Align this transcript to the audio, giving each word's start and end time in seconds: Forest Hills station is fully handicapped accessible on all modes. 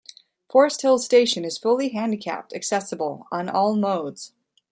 Forest 0.49 0.81
Hills 0.81 1.05
station 1.05 1.45
is 1.45 1.59
fully 1.59 1.89
handicapped 1.89 2.53
accessible 2.55 3.27
on 3.31 3.47
all 3.47 3.75
modes. 3.75 4.33